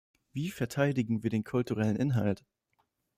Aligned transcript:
Wie 0.33 0.49
verteidigen 0.49 1.21
wir 1.21 1.29
den 1.29 1.43
kulturellen 1.43 1.95
Inhalt? 1.95 2.43